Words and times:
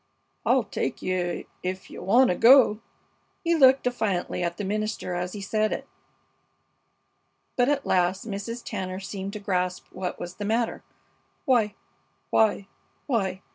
"I'll 0.47 0.63
take 0.63 1.03
you 1.03 1.45
ef 1.63 1.91
you 1.91 2.01
wanta 2.01 2.33
go." 2.33 2.79
He 3.43 3.53
looked 3.53 3.83
defiantly 3.83 4.41
at 4.41 4.57
the 4.57 4.63
minister 4.63 5.13
as 5.13 5.33
he 5.33 5.41
said 5.41 5.71
it. 5.71 5.87
But 7.55 7.69
at 7.69 7.85
last 7.85 8.27
Mrs. 8.27 8.63
Tanner 8.65 8.99
seemed 8.99 9.33
to 9.33 9.39
grasp 9.39 9.85
what 9.91 10.19
was 10.19 10.37
the 10.37 10.43
matter. 10.45 10.83
"Why! 11.45 11.75
why! 12.31 12.67
why! 13.05 13.43